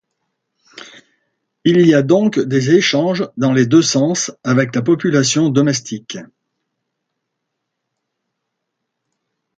Il 1.63 1.85
y 1.85 1.93
a 1.93 2.01
donc 2.01 2.39
des 2.39 2.71
échanges 2.73 3.29
dans 3.37 3.51
les 3.53 3.67
deux 3.67 3.83
sens 3.83 4.31
avec 4.43 4.73
la 4.73 4.81
population 4.81 5.49
domestique. 5.49 6.17